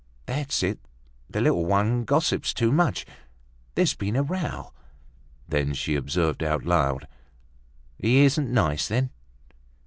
"That's 0.25 0.63
it, 0.63 0.79
the 1.29 1.41
little 1.41 1.63
one 1.63 2.05
gossips 2.05 2.55
too 2.55 2.71
much. 2.71 3.05
There's 3.75 3.93
been 3.93 4.15
a 4.15 4.23
row." 4.23 4.73
Then, 5.47 5.75
she 5.75 5.93
observed 5.95 6.41
out 6.41 6.65
loud, 6.65 7.07
"He 7.99 8.25
isn't 8.25 8.49
nice, 8.51 8.87
then?" 8.87 9.11